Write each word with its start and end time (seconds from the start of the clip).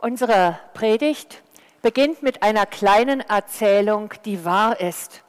Unsere 0.00 0.60
Predigt 0.74 1.42
beginnt 1.82 2.22
mit 2.22 2.44
einer 2.44 2.66
kleinen 2.66 3.20
Erzählung, 3.20 4.14
die 4.24 4.44
wahr 4.44 4.78
ist. 4.78 5.24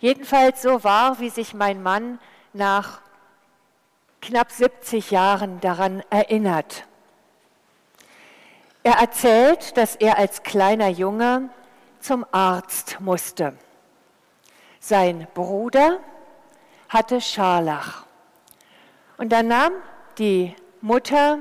Jedenfalls 0.00 0.62
so 0.62 0.82
wahr, 0.82 1.20
wie 1.20 1.30
sich 1.30 1.54
mein 1.54 1.80
Mann 1.80 2.18
nach 2.52 3.00
knapp 4.20 4.50
70 4.50 5.12
Jahren 5.12 5.60
daran 5.60 6.02
erinnert. 6.10 6.88
Er 8.82 8.94
erzählt, 8.94 9.76
dass 9.76 9.94
er 9.94 10.18
als 10.18 10.42
kleiner 10.42 10.88
Junge 10.88 11.50
zum 12.00 12.26
Arzt 12.32 12.96
musste. 12.98 13.56
Sein 14.80 15.28
Bruder 15.34 16.00
hatte 16.88 17.20
Scharlach. 17.20 18.06
Und 19.18 19.30
dann 19.30 19.46
nahm 19.46 19.72
die 20.18 20.56
Mutter 20.80 21.38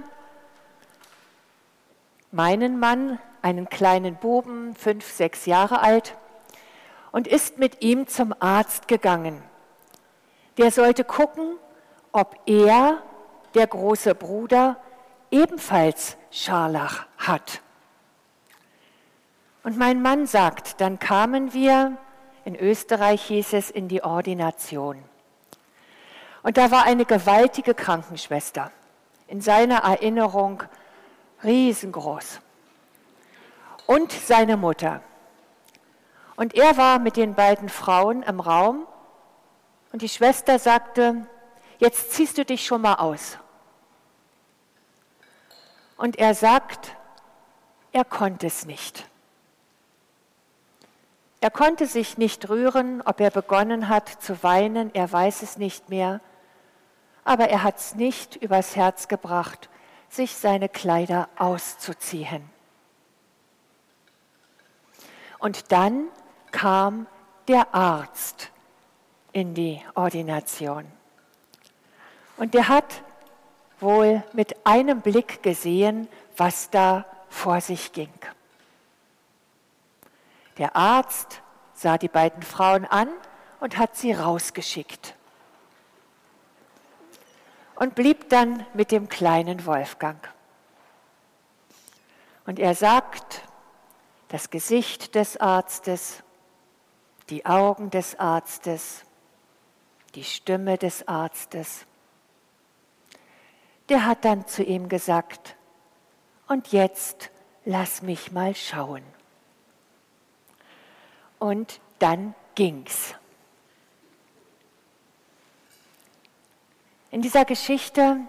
meinen 2.34 2.80
Mann, 2.80 3.20
einen 3.42 3.70
kleinen 3.70 4.16
Buben, 4.16 4.76
fünf, 4.76 5.12
sechs 5.12 5.46
Jahre 5.46 5.82
alt, 5.82 6.18
und 7.12 7.28
ist 7.28 7.60
mit 7.60 7.84
ihm 7.84 8.08
zum 8.08 8.34
Arzt 8.40 8.88
gegangen. 8.88 9.42
Der 10.58 10.72
sollte 10.72 11.04
gucken, 11.04 11.58
ob 12.12 12.36
er, 12.46 13.04
der 13.54 13.68
große 13.68 14.16
Bruder, 14.16 14.78
ebenfalls 15.30 16.18
Scharlach 16.32 17.06
hat. 17.18 17.62
Und 19.64 19.78
mein 19.78 20.02
Mann 20.02 20.26
sagt, 20.26 20.82
dann 20.82 21.00
kamen 21.00 21.54
wir, 21.54 21.98
in 22.46 22.56
Österreich 22.56 23.24
hieß 23.24 23.54
es, 23.54 23.72
in 23.72 23.88
die 23.88 24.04
Ordination. 24.04 24.98
Und 26.42 26.58
da 26.58 26.72
war 26.72 26.84
eine 26.84 27.06
gewaltige 27.06 27.74
Krankenschwester. 27.74 28.72
In 29.28 29.40
seiner 29.40 29.78
Erinnerung 29.78 30.64
riesengroß. 31.44 32.40
Und 33.86 34.12
seine 34.12 34.58
Mutter. 34.58 35.02
Und 36.36 36.56
er 36.56 36.78
war 36.78 37.00
mit 37.00 37.18
den 37.18 37.36
beiden 37.36 37.70
Frauen 37.70 38.24
im 38.24 38.40
Raum 38.40 38.88
und 39.92 40.02
die 40.02 40.10
Schwester 40.10 40.58
sagte, 40.58 41.28
jetzt 41.78 42.12
ziehst 42.12 42.38
du 42.38 42.46
dich 42.46 42.66
schon 42.66 42.82
mal 42.82 42.96
aus. 42.96 43.38
Und 45.98 46.18
er 46.18 46.34
sagt, 46.34 46.96
er 47.92 48.04
konnte 48.04 48.48
es 48.48 48.66
nicht. 48.66 49.08
Er 51.40 51.52
konnte 51.52 51.86
sich 51.86 52.18
nicht 52.18 52.50
rühren, 52.50 53.02
ob 53.02 53.20
er 53.20 53.30
begonnen 53.30 53.90
hat 53.90 54.08
zu 54.08 54.42
weinen, 54.44 54.96
er 54.96 55.12
weiß 55.12 55.44
es 55.44 55.58
nicht 55.58 55.90
mehr, 55.90 56.22
aber 57.26 57.50
er 57.50 57.64
hat 57.64 57.78
es 57.78 57.96
nicht 57.96 58.38
übers 58.38 58.76
Herz 58.76 59.08
gebracht, 59.08 59.70
sich 60.14 60.36
seine 60.36 60.70
Kleider 60.70 61.28
auszuziehen. 61.38 62.48
Und 65.40 65.72
dann 65.72 66.08
kam 66.52 67.08
der 67.48 67.74
Arzt 67.74 68.52
in 69.32 69.56
die 69.56 69.82
Ordination. 69.96 70.86
Und 72.38 72.54
der 72.54 72.68
hat 72.68 73.04
wohl 73.80 74.24
mit 74.34 74.66
einem 74.66 75.02
Blick 75.02 75.42
gesehen, 75.42 76.08
was 76.38 76.70
da 76.70 77.06
vor 77.30 77.60
sich 77.60 77.92
ging. 77.92 78.14
Der 80.60 80.76
Arzt 80.76 81.42
sah 81.74 81.98
die 81.98 82.08
beiden 82.08 82.44
Frauen 82.44 82.86
an 82.86 83.10
und 83.60 83.78
hat 83.78 83.98
sie 83.98 84.14
rausgeschickt 84.14 85.16
und 87.76 87.96
blieb 87.96 88.30
dann 88.30 88.66
mit 88.74 88.92
dem 88.92 89.10
kleinen 89.10 89.66
Wolfgang. 89.66 90.20
Und 92.46 92.60
er 92.60 92.76
sagt, 92.76 93.42
das 94.28 94.50
Gesicht 94.50 95.16
des 95.16 95.38
Arztes, 95.38 96.24
die 97.30 97.46
Augen 97.46 97.90
des 97.90 98.20
Arztes, 98.20 99.06
die 100.16 100.24
Stimme 100.24 100.78
des 100.78 101.08
Arztes. 101.08 101.86
Der 103.90 104.06
hat 104.06 104.26
dann 104.26 104.48
zu 104.48 104.64
ihm 104.64 104.90
gesagt, 104.90 105.56
und 106.48 106.72
jetzt 106.72 107.30
lass 107.66 108.02
mich 108.02 108.32
mal 108.32 108.56
schauen. 108.56 109.04
Und 111.40 111.80
dann 112.00 112.36
ging's. 112.56 113.16
In 117.14 117.22
dieser 117.22 117.46
Geschichte 117.46 118.22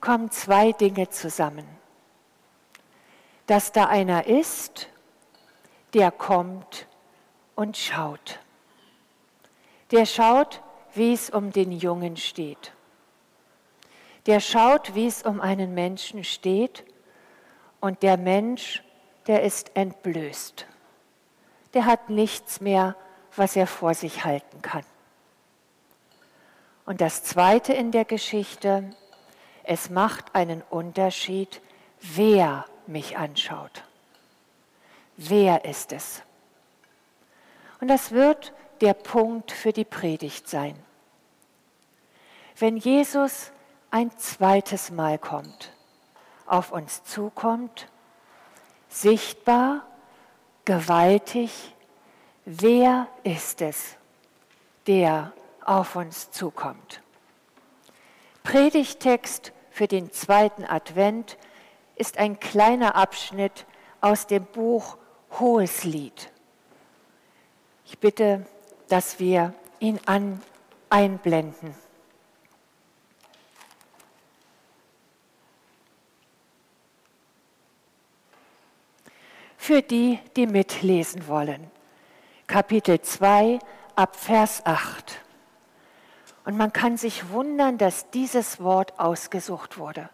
kommen 0.00 0.30
zwei 0.30 0.70
Dinge 0.70 1.10
zusammen. 1.10 1.66
Dass 3.48 3.72
da 3.72 3.86
einer 3.86 4.28
ist, 4.28 4.88
der 5.94 6.12
kommt 6.12 6.86
und 7.56 7.76
schaut. 7.76 8.38
Der 9.90 10.06
schaut, 10.06 10.62
wie 10.94 11.12
es 11.12 11.28
um 11.28 11.50
den 11.50 11.72
Jungen 11.72 12.16
steht. 12.16 12.72
Der 14.26 14.38
schaut, 14.38 14.94
wie 14.94 15.08
es 15.08 15.24
um 15.24 15.40
einen 15.40 15.74
Menschen 15.74 16.22
steht 16.22 16.84
und 17.80 18.04
der 18.04 18.16
Mensch, 18.16 18.84
der 19.26 19.42
ist 19.42 19.72
entblößt. 19.74 20.66
Der 21.74 21.84
hat 21.84 22.10
nichts 22.10 22.60
mehr, 22.60 22.94
was 23.34 23.56
er 23.56 23.66
vor 23.66 23.94
sich 23.94 24.24
halten 24.24 24.62
kann. 24.62 24.84
Und 26.90 27.00
das 27.00 27.22
Zweite 27.22 27.72
in 27.72 27.92
der 27.92 28.04
Geschichte, 28.04 28.90
es 29.62 29.90
macht 29.90 30.34
einen 30.34 30.60
Unterschied, 30.70 31.60
wer 32.00 32.64
mich 32.88 33.16
anschaut. 33.16 33.84
Wer 35.16 35.64
ist 35.64 35.92
es? 35.92 36.22
Und 37.80 37.86
das 37.86 38.10
wird 38.10 38.52
der 38.80 38.94
Punkt 38.94 39.52
für 39.52 39.72
die 39.72 39.84
Predigt 39.84 40.48
sein. 40.48 40.74
Wenn 42.58 42.76
Jesus 42.76 43.52
ein 43.92 44.10
zweites 44.18 44.90
Mal 44.90 45.16
kommt, 45.16 45.72
auf 46.44 46.72
uns 46.72 47.04
zukommt, 47.04 47.86
sichtbar, 48.88 49.86
gewaltig, 50.64 51.72
wer 52.44 53.06
ist 53.22 53.62
es, 53.62 53.94
der 54.88 55.32
auf 55.64 55.96
uns 55.96 56.30
zukommt. 56.30 57.02
Predigtext 58.42 59.52
für 59.70 59.86
den 59.86 60.12
zweiten 60.12 60.64
Advent 60.64 61.36
ist 61.96 62.18
ein 62.18 62.40
kleiner 62.40 62.94
Abschnitt 62.94 63.66
aus 64.00 64.26
dem 64.26 64.44
Buch 64.44 64.96
Hohes 65.38 65.84
Lied. 65.84 66.30
Ich 67.84 67.98
bitte, 67.98 68.46
dass 68.88 69.18
wir 69.20 69.54
ihn 69.78 70.00
an, 70.06 70.42
einblenden. 70.88 71.74
Für 79.56 79.82
die, 79.82 80.18
die 80.36 80.46
mitlesen 80.46 81.28
wollen. 81.28 81.70
Kapitel 82.46 83.00
2 83.00 83.60
ab 83.94 84.16
Vers 84.16 84.64
8. 84.64 85.20
Und 86.50 86.56
man 86.56 86.72
kann 86.72 86.96
sich 86.96 87.30
wundern, 87.30 87.78
dass 87.78 88.10
dieses 88.10 88.60
Wort 88.60 88.98
ausgesucht 88.98 89.78
wurde. 89.78 90.10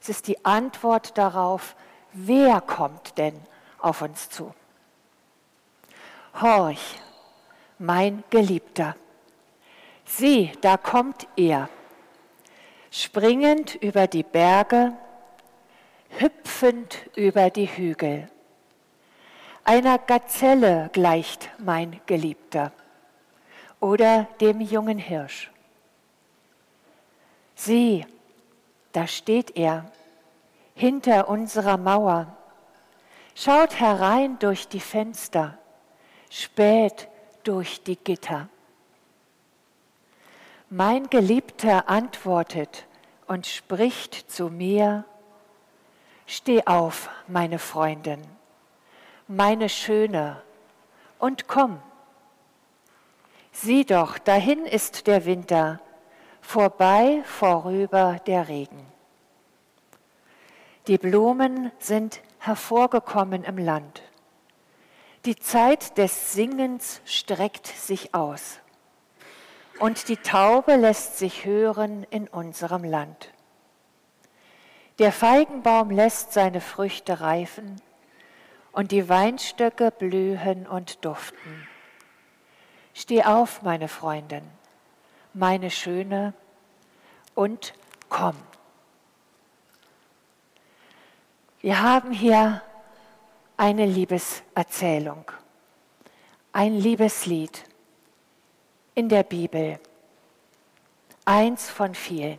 Es 0.00 0.08
ist 0.08 0.26
die 0.26 0.42
Antwort 0.42 1.18
darauf, 1.18 1.76
wer 2.14 2.62
kommt 2.62 3.18
denn 3.18 3.38
auf 3.78 4.00
uns 4.00 4.30
zu? 4.30 4.54
Horch, 6.40 6.98
mein 7.78 8.24
Geliebter, 8.30 8.96
sieh, 10.06 10.50
da 10.62 10.78
kommt 10.78 11.28
er, 11.36 11.68
springend 12.90 13.74
über 13.74 14.06
die 14.06 14.22
Berge, 14.22 14.94
hüpfend 16.08 17.10
über 17.16 17.50
die 17.50 17.66
Hügel. 17.66 18.30
Einer 19.64 19.98
Gazelle 19.98 20.88
gleicht 20.94 21.50
mein 21.58 22.00
Geliebter 22.06 22.72
oder 23.80 24.24
dem 24.40 24.60
jungen 24.60 24.98
Hirsch. 24.98 25.50
Sieh, 27.54 28.06
da 28.92 29.06
steht 29.06 29.56
er, 29.56 29.90
hinter 30.74 31.28
unserer 31.28 31.76
Mauer, 31.76 32.36
schaut 33.34 33.78
herein 33.80 34.38
durch 34.38 34.68
die 34.68 34.80
Fenster, 34.80 35.58
spät 36.30 37.08
durch 37.44 37.82
die 37.82 37.96
Gitter. 37.96 38.48
Mein 40.68 41.10
Geliebter 41.10 41.88
antwortet 41.88 42.86
und 43.26 43.46
spricht 43.46 44.30
zu 44.30 44.48
mir, 44.48 45.04
Steh 46.32 46.64
auf, 46.64 47.10
meine 47.26 47.58
Freundin, 47.58 48.22
meine 49.26 49.68
Schöne, 49.68 50.40
und 51.18 51.48
komm. 51.48 51.82
Sieh 53.62 53.84
doch, 53.84 54.16
dahin 54.16 54.64
ist 54.64 55.06
der 55.06 55.26
Winter, 55.26 55.80
vorbei, 56.40 57.22
vorüber 57.26 58.18
der 58.26 58.48
Regen. 58.48 58.86
Die 60.86 60.96
Blumen 60.96 61.70
sind 61.78 62.22
hervorgekommen 62.38 63.44
im 63.44 63.58
Land. 63.58 64.02
Die 65.26 65.36
Zeit 65.36 65.98
des 65.98 66.32
Singens 66.32 67.02
streckt 67.04 67.66
sich 67.66 68.14
aus 68.14 68.60
und 69.78 70.08
die 70.08 70.16
Taube 70.16 70.76
lässt 70.76 71.18
sich 71.18 71.44
hören 71.44 72.04
in 72.04 72.28
unserem 72.28 72.82
Land. 72.82 73.30
Der 74.98 75.12
Feigenbaum 75.12 75.90
lässt 75.90 76.32
seine 76.32 76.62
Früchte 76.62 77.20
reifen 77.20 77.78
und 78.72 78.90
die 78.90 79.06
Weinstöcke 79.10 79.90
blühen 79.90 80.66
und 80.66 81.04
duften. 81.04 81.68
Steh 82.94 83.24
auf, 83.24 83.62
meine 83.62 83.88
Freundin, 83.88 84.42
meine 85.32 85.70
Schöne, 85.70 86.34
und 87.34 87.72
komm. 88.08 88.36
Wir 91.60 91.80
haben 91.82 92.10
hier 92.10 92.62
eine 93.56 93.86
Liebeserzählung, 93.86 95.30
ein 96.52 96.74
Liebeslied 96.74 97.64
in 98.94 99.08
der 99.08 99.22
Bibel, 99.22 99.78
eins 101.24 101.70
von 101.70 101.94
vielen. 101.94 102.38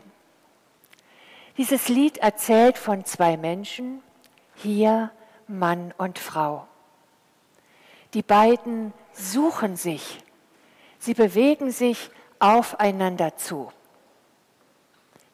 Dieses 1.58 1.88
Lied 1.88 2.18
erzählt 2.18 2.78
von 2.78 3.06
zwei 3.06 3.38
Menschen, 3.38 4.02
hier 4.56 5.12
Mann 5.48 5.94
und 5.98 6.18
Frau. 6.18 6.68
Die 8.14 8.24
beiden 8.24 8.94
suchen 9.14 9.76
sich, 9.76 10.20
sie 11.02 11.16
bewegen 11.16 11.72
sich 11.72 12.10
aufeinander 12.40 13.36
zu. 13.36 13.72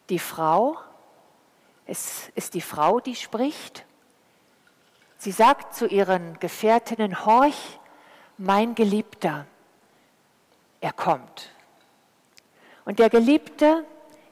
Die 0.08 0.18
Frau, 0.18 0.78
es 1.86 2.30
ist 2.34 2.54
die 2.54 2.62
Frau, 2.62 3.00
die 3.00 3.14
spricht. 3.14 3.84
Sie 5.18 5.30
sagt 5.30 5.74
zu 5.74 5.86
ihren 5.86 6.38
Gefährtinnen, 6.40 7.24
horch, 7.26 7.78
mein 8.38 8.74
Geliebter, 8.74 9.46
er 10.80 10.92
kommt. 10.92 11.50
Und 12.84 12.98
der 12.98 13.10
Geliebte, 13.10 13.84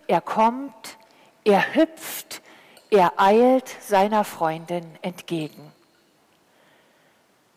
er 0.07 0.23
kommt, 0.23 0.97
er 1.45 1.75
hüpft, 1.75 2.41
er 2.89 3.13
eilt 3.21 3.69
seiner 3.83 4.25
Freundin 4.25 4.87
entgegen. 5.03 5.73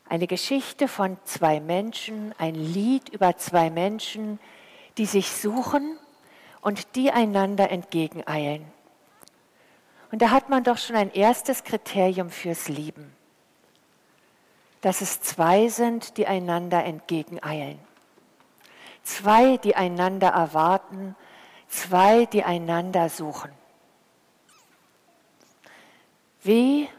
Eine 0.09 0.25
Geschichte 0.25 0.87
von 0.87 1.17
zwei 1.23 1.59
Menschen, 1.59 2.33
ein 2.39 2.55
Lied 2.55 3.09
über 3.09 3.37
zwei 3.37 3.69
Menschen, 3.69 4.39
die 4.97 5.05
sich 5.05 5.31
suchen 5.31 5.99
und 6.61 6.95
die 6.95 7.11
einander 7.11 7.69
entgegeneilen. 7.69 8.65
Und 10.11 10.23
da 10.23 10.31
hat 10.31 10.49
man 10.49 10.63
doch 10.63 10.79
schon 10.79 10.95
ein 10.95 11.13
erstes 11.13 11.63
Kriterium 11.63 12.31
fürs 12.31 12.67
Lieben, 12.67 13.13
dass 14.81 15.01
es 15.01 15.21
zwei 15.21 15.67
sind, 15.67 16.17
die 16.17 16.25
einander 16.25 16.83
entgegeneilen. 16.83 17.77
Zwei, 19.03 19.57
die 19.57 19.75
einander 19.75 20.29
erwarten, 20.29 21.15
zwei, 21.67 22.25
die 22.25 22.43
einander 22.43 23.09
suchen. 23.09 23.51
Wie 26.41 26.89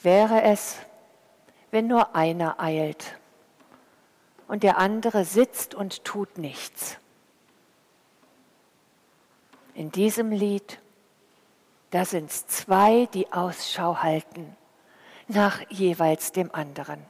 wäre 0.00 0.42
es, 0.42 0.76
wenn 1.70 1.86
nur 1.86 2.14
einer 2.14 2.60
eilt 2.60 3.18
und 4.46 4.62
der 4.62 4.78
andere 4.78 5.24
sitzt 5.24 5.74
und 5.74 6.04
tut 6.04 6.38
nichts? 6.38 6.98
In 9.74 9.92
diesem 9.92 10.32
Lied, 10.32 10.80
da 11.90 12.04
sind 12.04 12.30
es 12.30 12.46
zwei, 12.46 13.06
die 13.14 13.32
Ausschau 13.32 13.98
halten 13.98 14.56
nach 15.28 15.60
jeweils 15.70 16.32
dem 16.32 16.52
anderen. 16.54 17.02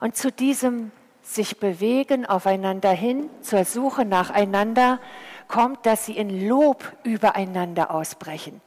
Und 0.00 0.16
zu 0.16 0.32
diesem 0.32 0.90
sich 1.22 1.58
bewegen 1.58 2.26
aufeinander 2.26 2.90
hin, 2.90 3.30
zur 3.42 3.64
Suche 3.64 4.04
nacheinander, 4.04 5.00
kommt, 5.48 5.86
dass 5.86 6.06
sie 6.06 6.16
in 6.16 6.48
Lob 6.48 6.96
übereinander 7.04 7.90
ausbrechen. 7.90 8.60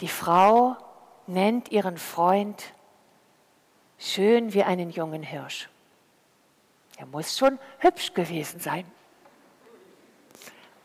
Die 0.00 0.08
Frau 0.08 0.76
nennt 1.30 1.70
ihren 1.70 1.98
Freund 1.98 2.74
schön 3.98 4.52
wie 4.54 4.62
einen 4.62 4.90
jungen 4.90 5.22
Hirsch. 5.22 5.68
Er 6.96 7.06
muss 7.06 7.38
schon 7.38 7.58
hübsch 7.78 8.14
gewesen 8.14 8.60
sein 8.60 8.84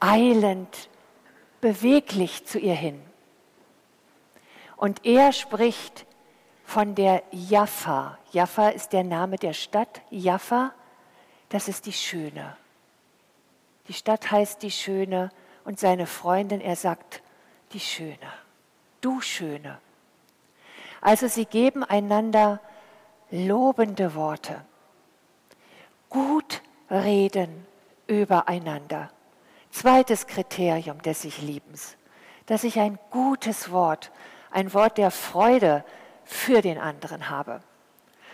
eilend, 0.06 0.90
beweglich 1.62 2.46
zu 2.46 2.60
ihr 2.60 2.76
hin. 2.76 3.02
Und 4.78 5.06
er 5.06 5.32
spricht 5.32 6.06
von 6.64 6.96
der 6.96 7.24
Jaffa. 7.32 8.20
Jaffa 8.32 8.70
ist 8.70 8.94
der 8.94 9.04
Name 9.04 9.38
der 9.38 9.54
Stadt. 9.54 10.02
Jaffa, 10.10 10.74
das 11.50 11.68
ist 11.68 11.86
die 11.86 11.94
Schöne. 11.94 12.58
Die 13.88 13.94
Stadt 13.94 14.32
heißt 14.32 14.62
die 14.64 14.72
Schöne 14.72 15.32
und 15.64 15.80
seine 15.80 16.08
Freundin, 16.08 16.62
er 16.62 16.76
sagt, 16.76 17.22
die 17.72 17.80
Schöne, 17.80 18.18
du 19.02 19.22
Schöne. 19.22 19.80
Also 21.06 21.28
sie 21.28 21.46
geben 21.46 21.84
einander 21.84 22.60
lobende 23.30 24.16
Worte, 24.16 24.66
gut 26.10 26.64
reden 26.90 27.68
übereinander. 28.08 29.12
Zweites 29.70 30.26
Kriterium 30.26 31.00
des 31.04 31.22
sich 31.22 31.44
Liebens, 31.44 31.96
dass 32.48 32.64
ich 32.64 32.80
ein 32.80 32.98
gutes 33.12 33.70
Wort, 33.72 34.12
ein 34.50 34.74
Wort 34.74 34.98
der 34.98 35.12
Freude 35.12 35.86
für 36.24 36.64
den 36.64 36.80
anderen 36.80 37.30
habe. 37.30 37.62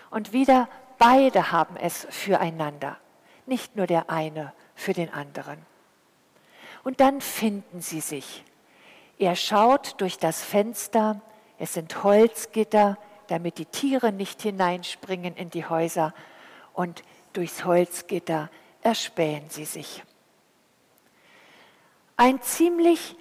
Und 0.10 0.32
wieder 0.32 0.70
beide 0.98 1.52
haben 1.52 1.76
es 1.76 2.08
füreinander, 2.10 2.96
nicht 3.48 3.76
nur 3.76 3.86
der 3.86 4.10
eine 4.10 4.54
für 4.76 4.94
den 4.94 5.14
anderen. 5.14 5.58
Und 6.86 7.02
dann 7.02 7.20
finden 7.20 7.82
sie 7.82 8.00
sich. 8.00 8.46
Er 9.18 9.36
schaut 9.36 10.00
durch 10.00 10.18
das 10.18 10.42
Fenster, 10.42 11.20
es 11.62 11.76
sind 11.76 12.04
Holzgitter, 12.04 12.98
damit 13.28 13.60
die 13.60 13.68
Tiere 13.68 14.12
nicht 14.12 14.42
hineinspringen 14.42 15.36
in 15.36 15.52
die 15.52 15.64
Häuser, 15.64 16.12
und 16.74 17.04
durchs 17.34 17.66
Holzgitter 17.66 18.50
erspähen 18.82 19.48
sie 19.50 19.66
sich. 19.66 20.04
Ein 22.18 22.42
ziemlich 22.42 23.16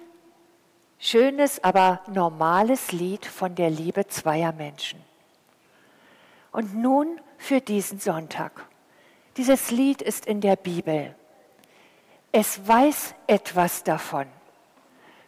schönes, 0.97 1.63
aber 1.63 2.01
normales 2.07 2.91
Lied 2.91 3.27
von 3.27 3.53
der 3.53 3.69
Liebe 3.69 4.07
zweier 4.07 4.53
Menschen. 4.53 4.99
Und 6.51 6.75
nun 6.75 7.21
für 7.37 7.61
diesen 7.61 7.99
Sonntag. 7.99 8.65
Dieses 9.37 9.69
Lied 9.69 10.01
ist 10.01 10.25
in 10.25 10.41
der 10.41 10.55
Bibel. 10.55 11.15
Es 12.31 12.67
weiß 12.67 13.13
etwas 13.27 13.83
davon. 13.83 14.25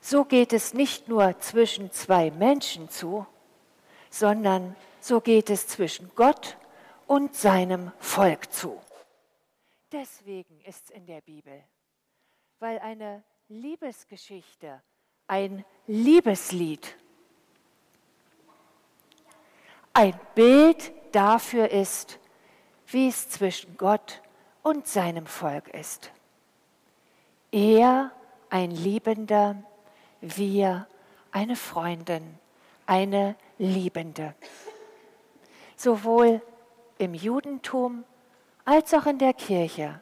So 0.05 0.25
geht 0.25 0.51
es 0.51 0.73
nicht 0.73 1.07
nur 1.07 1.39
zwischen 1.39 1.89
zwei 1.93 2.29
Menschen 2.29 2.89
zu, 2.89 3.25
sondern 4.09 4.75
so 4.99 5.21
geht 5.21 5.49
es 5.49 5.65
zwischen 5.65 6.11
Gott 6.13 6.57
und 7.07 7.37
seinem 7.37 7.93
Volk 7.99 8.51
zu. 8.51 8.81
Deswegen 9.93 10.59
ist 10.65 10.89
es 10.89 10.89
in 10.89 11.05
der 11.05 11.21
Bibel, 11.21 11.63
weil 12.59 12.79
eine 12.79 13.23
Liebesgeschichte, 13.47 14.83
ein 15.27 15.63
Liebeslied. 15.87 16.97
Ein 19.93 20.19
Bild 20.35 20.91
dafür 21.13 21.71
ist, 21.71 22.19
wie 22.87 23.07
es 23.07 23.29
zwischen 23.29 23.77
Gott 23.77 24.21
und 24.63 24.85
seinem 24.85 25.27
Volk 25.27 25.69
ist. 25.69 26.11
Er 27.51 28.11
ein 28.49 28.71
Liebender, 28.71 29.63
wir 30.23 30.87
eine 31.31 31.55
Freundin, 31.55 32.37
eine 32.85 33.35
Liebende. 33.57 34.35
Sowohl 35.75 36.41
im 36.97 37.13
Judentum 37.13 38.05
als 38.63 38.93
auch 38.93 39.05
in 39.05 39.17
der 39.17 39.33
Kirche. 39.33 40.01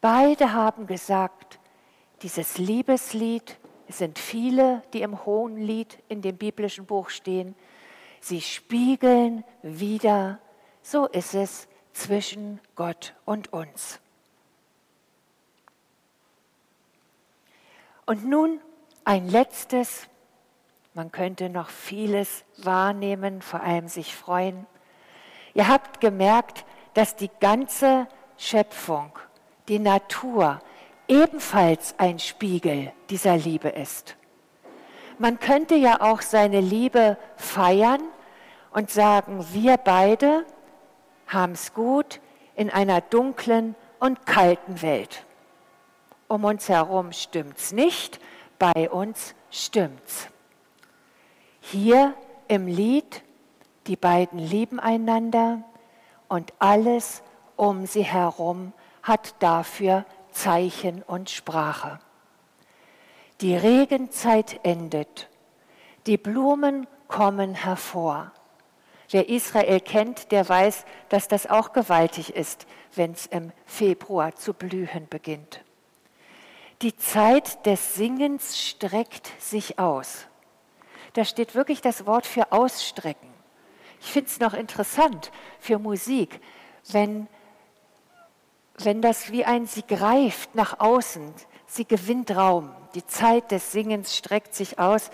Beide 0.00 0.52
haben 0.52 0.86
gesagt, 0.86 1.58
dieses 2.22 2.58
Liebeslied, 2.58 3.58
es 3.88 3.98
sind 3.98 4.18
viele, 4.18 4.82
die 4.92 5.02
im 5.02 5.24
Hohen 5.26 5.56
Lied 5.56 5.98
in 6.08 6.22
dem 6.22 6.36
biblischen 6.36 6.86
Buch 6.86 7.10
stehen, 7.10 7.56
sie 8.20 8.40
spiegeln 8.40 9.42
wieder, 9.62 10.38
so 10.82 11.06
ist 11.06 11.34
es 11.34 11.66
zwischen 11.92 12.60
Gott 12.76 13.14
und 13.24 13.52
uns. 13.52 14.00
Und 18.06 18.24
nun 18.24 18.60
ein 19.04 19.28
letztes, 19.28 20.08
man 20.94 21.10
könnte 21.10 21.48
noch 21.48 21.68
vieles 21.68 22.44
wahrnehmen, 22.58 23.42
vor 23.42 23.60
allem 23.60 23.88
sich 23.88 24.14
freuen. 24.14 24.66
Ihr 25.54 25.68
habt 25.68 26.00
gemerkt, 26.00 26.64
dass 26.94 27.16
die 27.16 27.30
ganze 27.40 28.06
Schöpfung, 28.36 29.12
die 29.68 29.78
Natur, 29.78 30.60
ebenfalls 31.08 31.94
ein 31.98 32.18
Spiegel 32.18 32.92
dieser 33.10 33.36
Liebe 33.36 33.68
ist. 33.68 34.16
Man 35.18 35.38
könnte 35.38 35.74
ja 35.74 36.00
auch 36.00 36.22
seine 36.22 36.60
Liebe 36.60 37.16
feiern 37.36 38.02
und 38.72 38.90
sagen, 38.90 39.44
wir 39.52 39.76
beide 39.76 40.46
haben 41.26 41.52
es 41.52 41.74
gut 41.74 42.20
in 42.54 42.70
einer 42.70 43.00
dunklen 43.00 43.74
und 43.98 44.26
kalten 44.26 44.82
Welt. 44.82 45.24
Um 46.28 46.44
uns 46.44 46.68
herum 46.68 47.12
stimmt's 47.12 47.72
nicht, 47.72 48.20
bei 48.62 48.88
uns 48.88 49.34
stimmt's. 49.50 50.28
Hier 51.60 52.14
im 52.46 52.68
Lied, 52.68 53.24
die 53.88 53.96
beiden 53.96 54.38
lieben 54.38 54.78
einander 54.78 55.64
und 56.28 56.52
alles 56.60 57.24
um 57.56 57.86
sie 57.86 58.04
herum 58.04 58.72
hat 59.02 59.34
dafür 59.40 60.04
Zeichen 60.30 61.02
und 61.02 61.28
Sprache. 61.28 61.98
Die 63.40 63.56
Regenzeit 63.56 64.60
endet, 64.62 65.28
die 66.06 66.16
Blumen 66.16 66.86
kommen 67.08 67.56
hervor. 67.56 68.30
Wer 69.10 69.28
Israel 69.28 69.80
kennt, 69.80 70.30
der 70.30 70.48
weiß, 70.48 70.84
dass 71.08 71.26
das 71.26 71.48
auch 71.48 71.72
gewaltig 71.72 72.36
ist, 72.36 72.68
wenn 72.94 73.10
es 73.10 73.26
im 73.26 73.50
Februar 73.66 74.36
zu 74.36 74.54
blühen 74.54 75.08
beginnt. 75.10 75.64
Die 76.82 76.96
Zeit 76.96 77.64
des 77.64 77.94
Singens 77.94 78.60
streckt 78.60 79.30
sich 79.40 79.78
aus. 79.78 80.26
Da 81.12 81.24
steht 81.24 81.54
wirklich 81.54 81.80
das 81.80 82.06
Wort 82.06 82.26
für 82.26 82.50
ausstrecken. 82.50 83.28
Ich 84.00 84.10
finde 84.10 84.28
es 84.28 84.40
noch 84.40 84.52
interessant 84.52 85.30
für 85.60 85.78
Musik, 85.78 86.40
wenn, 86.90 87.28
wenn 88.78 89.00
das 89.00 89.30
wie 89.30 89.44
ein, 89.44 89.66
sie 89.66 89.86
greift 89.86 90.56
nach 90.56 90.80
außen, 90.80 91.32
sie 91.66 91.84
gewinnt 91.84 92.32
Raum. 92.32 92.74
Die 92.96 93.06
Zeit 93.06 93.52
des 93.52 93.70
Singens 93.70 94.16
streckt 94.16 94.52
sich 94.52 94.80
aus. 94.80 95.12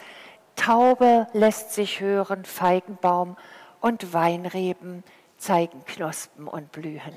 Taube 0.56 1.26
lässt 1.34 1.75
sich 1.75 2.00
hören, 2.00 2.46
Feigenbaum 2.46 3.37
und 3.82 4.14
Weinreben 4.14 5.04
zeigen 5.37 5.84
Knospen 5.84 6.48
und 6.48 6.72
Blühen. 6.72 7.14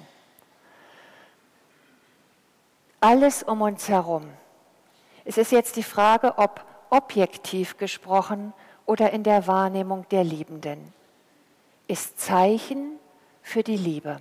Alles 2.99 3.43
um 3.43 3.61
uns 3.61 3.87
herum. 3.87 4.29
Es 5.31 5.37
ist 5.37 5.53
jetzt 5.53 5.77
die 5.77 5.83
Frage, 5.83 6.37
ob 6.39 6.65
objektiv 6.89 7.77
gesprochen 7.77 8.51
oder 8.85 9.13
in 9.13 9.23
der 9.23 9.47
Wahrnehmung 9.47 10.05
der 10.09 10.25
Liebenden, 10.25 10.93
ist 11.87 12.19
Zeichen 12.19 12.99
für 13.41 13.63
die 13.63 13.77
Liebe. 13.77 14.19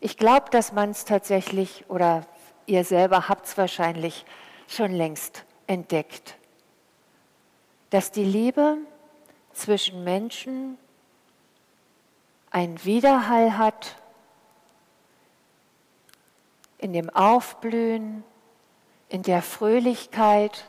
Ich 0.00 0.16
glaube, 0.16 0.50
dass 0.50 0.72
man 0.72 0.90
es 0.90 1.04
tatsächlich, 1.04 1.84
oder 1.88 2.26
ihr 2.66 2.82
selber 2.82 3.28
habt 3.28 3.46
es 3.46 3.56
wahrscheinlich 3.56 4.26
schon 4.66 4.90
längst 4.90 5.44
entdeckt, 5.68 6.36
dass 7.90 8.10
die 8.10 8.24
Liebe 8.24 8.78
zwischen 9.52 10.02
Menschen 10.02 10.76
ein 12.50 12.84
Widerhall 12.84 13.56
hat 13.56 13.94
in 16.78 16.92
dem 16.92 17.10
Aufblühen, 17.10 18.24
in 19.08 19.22
der 19.22 19.42
Fröhlichkeit, 19.42 20.66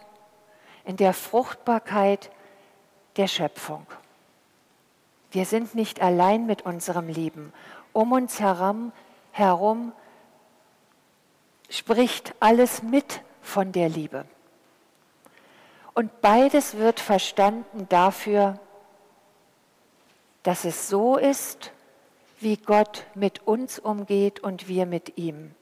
in 0.86 0.98
der 0.98 1.14
Fruchtbarkeit 1.14 2.30
der 3.18 3.28
Schöpfung. 3.28 3.86
Wir 5.32 5.46
sind 5.46 5.76
nicht 5.76 6.02
allein 6.02 6.46
mit 6.46 6.64
unserem 6.64 7.08
Leben. 7.08 7.52
Um 7.94 8.12
uns 8.12 8.40
herum, 8.40 8.94
herum 9.32 9.92
spricht 11.70 12.34
alles 12.40 12.84
mit 12.84 13.22
von 13.42 13.72
der 13.72 13.90
Liebe. 13.90 14.26
Und 15.94 16.22
beides 16.22 16.78
wird 16.78 17.00
verstanden 17.00 17.88
dafür, 17.90 18.60
dass 20.44 20.64
es 20.64 20.88
so 20.88 21.18
ist, 21.18 21.72
wie 22.40 22.58
Gott 22.58 23.06
mit 23.16 23.48
uns 23.48 23.80
umgeht 23.80 24.40
und 24.40 24.68
wir 24.68 24.86
mit 24.86 25.18
ihm. 25.18 25.56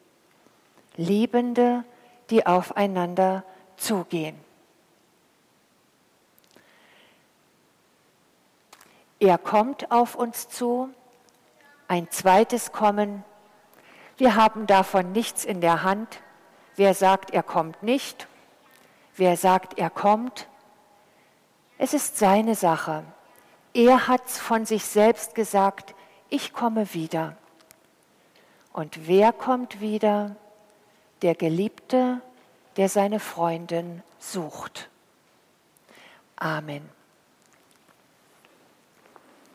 Liebende, 0.97 1.85
die 2.29 2.45
aufeinander 2.45 3.43
zugehen. 3.77 4.39
Er 9.19 9.37
kommt 9.37 9.91
auf 9.91 10.15
uns 10.15 10.49
zu, 10.49 10.89
ein 11.87 12.09
zweites 12.11 12.71
Kommen. 12.71 13.23
Wir 14.17 14.35
haben 14.35 14.67
davon 14.67 15.11
nichts 15.11 15.45
in 15.45 15.61
der 15.61 15.83
Hand. 15.83 16.21
Wer 16.75 16.93
sagt, 16.93 17.31
er 17.31 17.43
kommt 17.43 17.81
nicht, 17.83 18.27
wer 19.15 19.37
sagt, 19.37 19.77
er 19.77 19.89
kommt, 19.89 20.47
es 21.77 21.93
ist 21.93 22.17
seine 22.17 22.55
Sache. 22.55 23.03
Er 23.73 24.07
hat 24.07 24.29
von 24.29 24.65
sich 24.65 24.85
selbst 24.85 25.35
gesagt, 25.35 25.95
ich 26.29 26.53
komme 26.53 26.93
wieder. 26.93 27.35
Und 28.73 29.07
wer 29.07 29.31
kommt 29.33 29.81
wieder? 29.81 30.35
Der 31.21 31.35
Geliebte, 31.35 32.21
der 32.77 32.89
seine 32.89 33.19
Freundin 33.19 34.03
sucht. 34.19 34.89
Amen. 36.35 36.94